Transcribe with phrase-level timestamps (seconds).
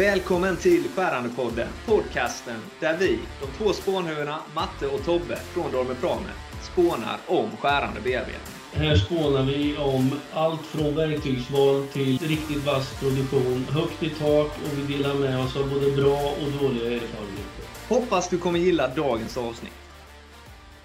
[0.00, 6.30] Välkommen till Skärandepodden, podcasten där vi, de två spånhuvudena Matte och Tobbe från Dormer Prame,
[6.72, 8.54] spånar om skärande bearbetning.
[8.72, 14.78] Här spånar vi om allt från verktygsval till riktigt vass produktion, högt i tak och
[14.78, 17.64] vi delar med oss av både bra och dåliga erfarenheter.
[17.88, 19.72] Hoppas du kommer gilla dagens avsnitt.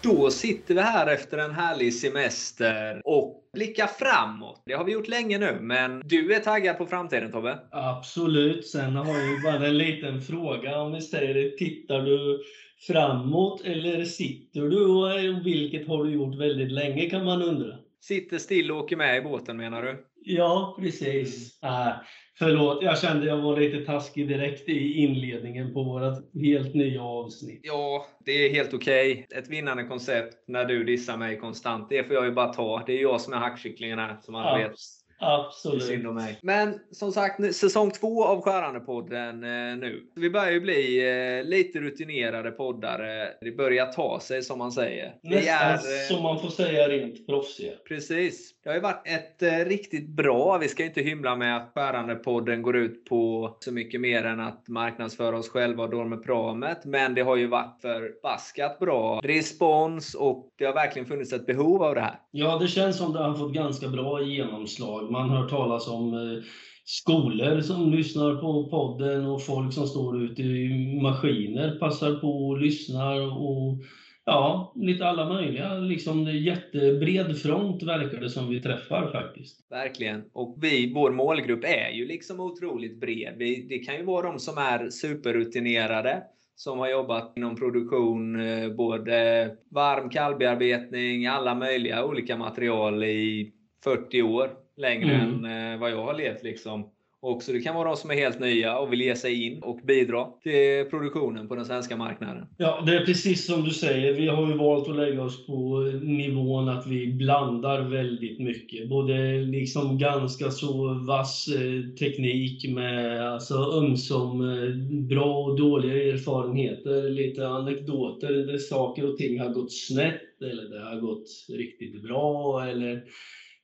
[0.00, 4.62] Då sitter vi här efter en härlig semester och blickar framåt.
[4.66, 7.58] Det har vi gjort länge nu, men du är taggad på framtiden Tobbe?
[7.70, 8.66] Absolut.
[8.66, 10.80] Sen har jag bara en liten fråga.
[10.80, 12.42] Om vi säger det, tittar du
[12.86, 14.86] framåt eller sitter du?
[14.86, 17.76] Och vilket har du gjort väldigt länge kan man undra.
[18.00, 20.06] Sitter still och åker med i båten menar du?
[20.24, 21.58] Ja, precis.
[21.62, 21.92] Mm.
[22.38, 27.60] Förlåt, jag kände jag var lite taskig direkt i inledningen på vårt helt nya avsnitt.
[27.62, 29.12] Ja, det är helt okej.
[29.12, 29.38] Okay.
[29.38, 32.82] Ett vinnande koncept när du dissar mig konstant, det får jag ju bara ta.
[32.86, 34.72] Det är jag som är hackkycklingen här, som alla vet.
[35.18, 35.82] Absolut.
[35.82, 36.38] Synd om mig.
[36.42, 40.02] Men som sagt, säsong två av Skärandepodden eh, nu.
[40.14, 43.28] Vi börjar ju bli eh, lite rutinerade poddare.
[43.40, 45.14] Det börjar ta sig som man säger.
[45.22, 47.72] Nästan är, eh, som man får säga rent proffsiga.
[47.88, 48.54] Precis.
[48.62, 52.62] Det har ju varit ett eh, riktigt bra, vi ska inte hymla med att Skärandepodden
[52.62, 56.84] går ut på så mycket mer än att marknadsföra oss själva och Dormepramet.
[56.84, 61.82] Men det har ju varit förbaskat bra respons och det har verkligen funnits ett behov
[61.82, 62.20] av det här.
[62.30, 66.44] Ja, det känns som det har fått ganska bra genomslag man hör talas om eh,
[66.84, 72.60] skolor som lyssnar på podden och folk som står ute i maskiner passar på och
[72.60, 73.20] lyssnar.
[73.20, 73.82] Och
[74.28, 75.74] Ja, lite alla möjliga.
[75.74, 79.66] Liksom jättebred front verkar det som vi träffar faktiskt.
[79.70, 80.24] Verkligen.
[80.32, 83.34] Och vi, vår målgrupp är ju liksom otroligt bred.
[83.38, 86.22] Vi, det kan ju vara de som är superrutinerade
[86.56, 93.52] som har jobbat inom produktion, eh, både varm kallbearbetning, alla möjliga olika material i
[93.84, 95.44] 40 år längre mm.
[95.44, 96.42] än eh, vad jag har levt.
[96.42, 96.90] Liksom.
[97.20, 99.80] Också det kan vara de som är helt nya och vill ge sig in och
[99.84, 102.46] bidra till produktionen på den svenska marknaden.
[102.58, 104.12] Ja, det är precis som du säger.
[104.12, 108.88] Vi har ju valt att lägga oss på nivån att vi blandar väldigt mycket.
[108.88, 114.76] Både liksom ganska så vass eh, teknik med alltså ömsom eh,
[115.08, 120.84] bra och dåliga erfarenheter, lite anekdoter där saker och ting har gått snett eller det
[120.84, 123.02] har gått riktigt bra eller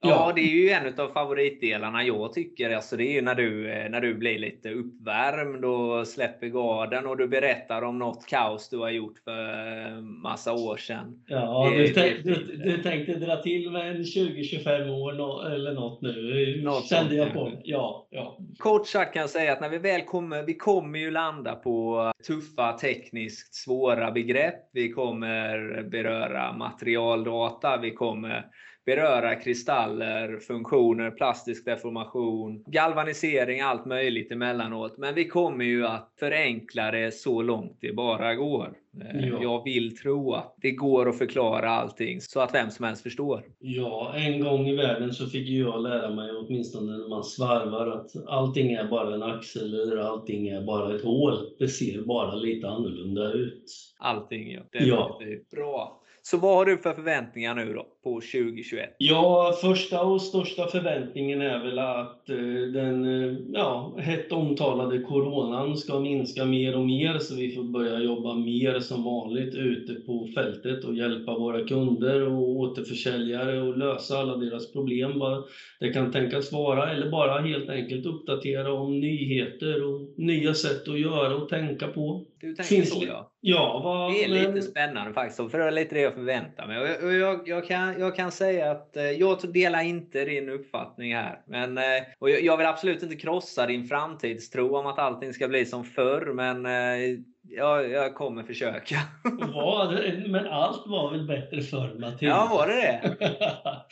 [0.02, 2.76] Ja, det är ju en av favoritdelarna jag tycker.
[2.76, 7.06] Alltså det är ju när du, eh, när du blir lite uppvärmd och släpper garden
[7.06, 11.22] och du berättar om något kaos du har gjort för eh, massa år sedan.
[11.26, 16.02] Ja, det, du, tänk, du, du, tänkte dra till med en 20-25 år eller något
[16.02, 18.38] nu, något kände jag på ja, ja.
[18.58, 22.12] Kort sagt kan jag säga att när vi väl kommer, vi kommer ju landa på
[22.26, 24.70] tuffa tekniskt svåra begrepp.
[24.72, 28.46] Vi kommer beröra materialdata, vi kommer
[28.86, 34.98] beröra kristaller, funktioner, plastisk deformation, galvanisering, allt möjligt emellanåt.
[34.98, 38.74] Men vi kommer ju att förenkla det så långt det bara går.
[39.00, 39.42] Eh, ja.
[39.42, 43.44] Jag vill tro att det går att förklara allting så att vem som helst förstår.
[43.58, 48.10] Ja, en gång i världen så fick jag lära mig, åtminstone när man svarvar, att
[48.28, 51.38] allting är bara en axel eller allting är bara ett hål.
[51.58, 53.64] Det ser bara lite annorlunda ut.
[53.98, 54.60] Allting, ja.
[54.72, 55.20] Det ja.
[55.50, 55.98] bra.
[56.22, 58.94] Så vad har du för förväntningar nu då på 2021?
[58.98, 62.36] Ja, första och största förväntningen är väl att eh,
[62.72, 67.98] den eh, ja, hett omtalade coronan ska minska mer och mer så vi får börja
[67.98, 74.18] jobba mer som vanligt ute på fältet och hjälpa våra kunder och återförsäljare och lösa
[74.18, 75.44] alla deras problem vad
[75.80, 81.00] det kan tänkas vara eller bara helt enkelt uppdatera om nyheter och nya sätt att
[81.00, 82.26] göra och tänka på.
[82.40, 83.32] Du tänker Finns så ja.
[83.44, 84.62] Ja, vad, det är lite men...
[84.62, 85.50] spännande faktiskt.
[85.50, 86.78] För det är lite det jag förväntar mig.
[86.80, 91.14] Och jag, jag, jag, kan, jag kan säga att eh, jag delar inte din uppfattning
[91.14, 91.42] här.
[91.46, 95.66] Men, eh, och jag, vill absolut inte krossa din framtidstro om att allting ska bli
[95.66, 96.32] som förr.
[96.34, 98.96] Men eh, jag, jag kommer försöka.
[99.54, 102.20] Var men allt var väl bättre förr Mattias?
[102.20, 103.16] Ja, var det det?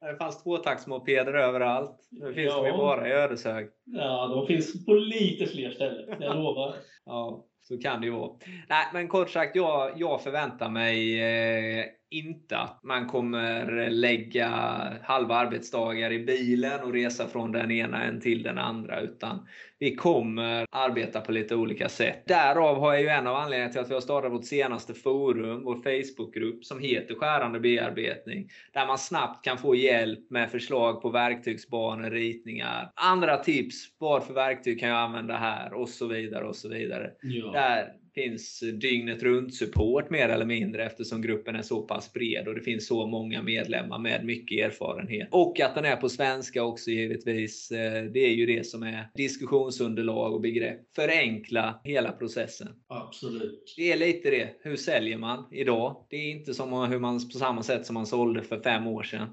[0.00, 2.08] Det fanns tvåtaktsmopeder överallt.
[2.10, 2.62] Nu finns ja.
[2.62, 3.68] de bara i Ödeshög.
[3.84, 6.16] Ja, de finns på lite fler ställen.
[6.20, 6.74] Jag lovar.
[7.04, 7.47] ja.
[7.68, 8.30] Så kan det ju vara.
[8.68, 14.48] Nej, men kort sagt, jag, jag förväntar mig eh, inte att man kommer lägga
[15.02, 19.00] halva arbetsdagar i bilen och resa från den ena en till den andra.
[19.00, 19.46] Utan
[19.78, 22.22] vi kommer arbeta på lite olika sätt.
[22.26, 25.64] Därav har jag ju en av anledningarna till att vi har startat vårt senaste forum,
[25.64, 28.48] vår Facebookgrupp som heter Skärande bearbetning.
[28.72, 33.74] Där man snabbt kan få hjälp med förslag på verktygsbanor, ritningar, andra tips.
[33.98, 35.72] Vad för verktyg kan jag använda här?
[35.72, 37.10] Och så vidare och så vidare.
[37.22, 37.52] Ja.
[37.58, 42.54] Där finns dygnet runt support mer eller mindre eftersom gruppen är så pass bred och
[42.54, 45.28] det finns så många medlemmar med mycket erfarenhet.
[45.30, 47.70] Och att den är på svenska också givetvis.
[47.70, 50.80] Eh, det är ju det som är diskussionsunderlag och begrepp.
[50.94, 52.68] Förenkla hela processen.
[52.88, 53.74] Absolut.
[53.76, 54.48] Det är lite det.
[54.62, 56.06] Hur säljer man idag?
[56.10, 59.02] Det är inte som hur man på samma sätt som man sålde för fem år
[59.02, 59.28] sedan.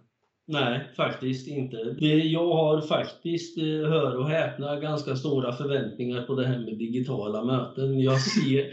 [0.48, 1.78] Nej, faktiskt inte.
[2.00, 6.78] Det, jag har faktiskt, eh, hör och häpna, ganska stora förväntningar på det här med
[6.78, 8.00] digitala möten.
[8.00, 8.68] Jag ser...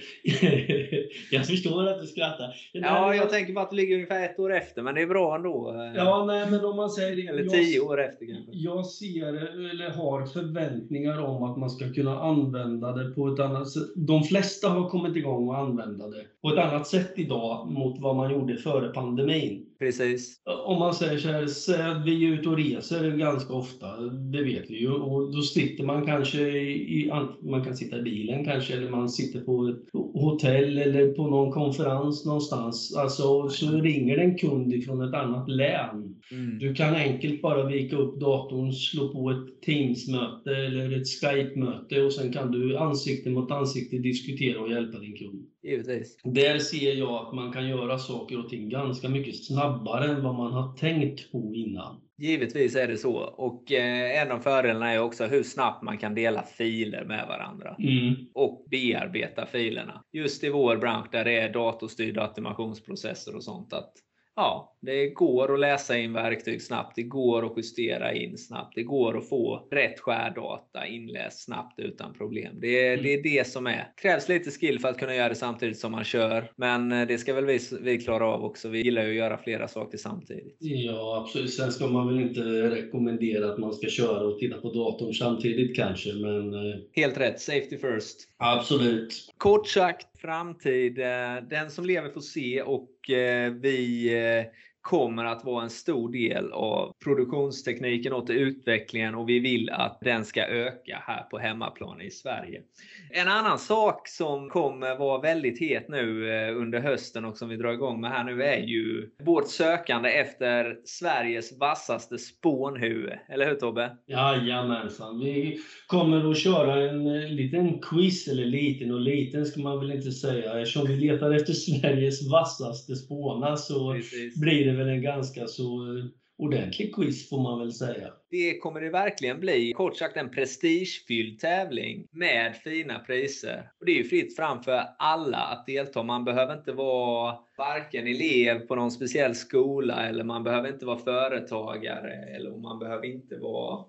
[1.34, 2.54] jag förstår att du skrattar.
[2.72, 5.34] Ja, jag tänker bara att du ligger ungefär ett år efter, men det är bra
[5.34, 5.92] ändå.
[5.96, 7.28] Ja, nej, men om man säger.
[7.32, 8.52] Eller tio år efter kanske.
[8.52, 9.34] Jag ser,
[9.70, 13.88] eller har förväntningar om att man ska kunna använda det på ett annat sätt.
[13.96, 18.16] De flesta har kommit igång och använda det på ett annat sätt idag mot vad
[18.16, 19.66] man gjorde före pandemin.
[19.82, 20.42] Precis.
[20.66, 24.00] Om man säger så här, säg att vi är ute och reser ganska ofta,
[24.32, 24.90] det vet vi ju.
[24.90, 27.10] Och då sitter man kanske i,
[27.42, 31.52] man kan sitta i bilen kanske, eller man sitter på ett hotell eller på någon
[31.52, 32.96] konferens någonstans.
[32.96, 36.20] Alltså, så ringer en kund från ett annat län.
[36.32, 36.58] Mm.
[36.58, 42.12] Du kan enkelt bara vika upp datorn, slå på ett Teams-möte eller ett Skype-möte och
[42.12, 45.46] sen kan du ansikte mot ansikte diskutera och hjälpa din kund.
[45.62, 46.18] Givetvis.
[46.24, 50.34] Där ser jag att man kan göra saker och ting ganska mycket snabbare än vad
[50.34, 52.00] man har tänkt på innan.
[52.18, 53.16] Givetvis är det så.
[53.18, 57.76] Och eh, en av fördelarna är också hur snabbt man kan dela filer med varandra.
[57.78, 58.14] Mm.
[58.34, 60.04] Och bearbeta filerna.
[60.12, 63.72] Just i vår bransch där det är datorstyrda automationsprocesser och sånt.
[63.72, 63.92] att
[64.36, 66.96] ja, det går att läsa in verktyg snabbt.
[66.96, 68.74] Det går att justera in snabbt.
[68.74, 72.60] Det går att få rätt skärdata inläst snabbt utan problem.
[72.60, 73.02] Det är, mm.
[73.02, 73.92] det är det som är.
[74.02, 76.50] krävs lite skill för att kunna göra det samtidigt som man kör.
[76.56, 78.68] Men eh, det ska väl vi, vi klara av också.
[78.68, 80.56] Vi gillar ju att göra flera saker samtidigt.
[80.58, 81.54] Ja, absolut.
[81.54, 82.40] Sen ska man väl inte
[82.70, 86.54] rekommendera att man ska köra och titta på datorn samtidigt kanske, men...
[86.54, 87.40] Eh, Helt rätt.
[87.40, 88.28] Safety first.
[88.36, 89.32] Absolut.
[89.36, 90.98] Kort sagt, framtid.
[90.98, 94.44] Eh, den som lever får se och eh, vi eh,
[94.82, 100.24] kommer att vara en stor del av produktionstekniken och utvecklingen och vi vill att den
[100.24, 102.62] ska öka här på hemmaplan i Sverige.
[103.10, 107.56] En annan sak som kommer vara väldigt het nu eh, under hösten och som vi
[107.56, 113.12] drar igång med här nu är ju vårt sökande efter Sveriges vassaste spånhuvud.
[113.28, 113.96] Eller hur Tobbe?
[114.06, 115.18] Jajamensan.
[115.18, 119.92] Vi kommer att köra en eh, liten quiz, eller liten och liten ska man väl
[119.92, 120.60] inte säga.
[120.60, 124.40] Eftersom vi letar efter Sveriges vassaste spåna så Precis.
[124.40, 126.04] blir det väl en ganska så eh,
[126.38, 128.08] ordentlig quiz får man väl säga.
[128.30, 129.72] Det kommer det verkligen bli.
[129.72, 133.70] Kort sagt en prestigefylld tävling med fina priser.
[133.80, 136.02] Och det är ju fritt fram för alla att delta.
[136.02, 140.98] Man behöver inte vara varken elev på någon speciell skola eller man behöver inte vara
[140.98, 143.84] företagare eller man behöver inte vara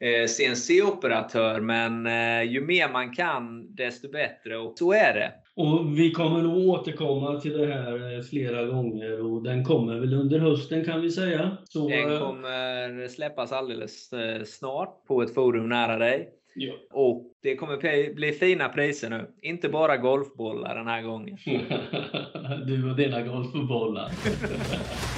[0.00, 1.60] eh, CNC-operatör.
[1.60, 5.32] Men eh, ju mer man kan desto bättre och så är det.
[5.58, 10.14] Och vi kommer nog återkomma till det här eh, flera gånger och den kommer väl
[10.14, 11.56] under hösten kan vi säga.
[11.64, 16.28] Så, den eh, kommer släppas alldeles eh, snart på ett forum nära dig.
[16.54, 16.72] Ja.
[16.90, 19.30] Och det kommer bli fina priser nu.
[19.42, 21.36] Inte bara golfbollar den här gången.
[22.66, 24.10] du och dina golfbollar.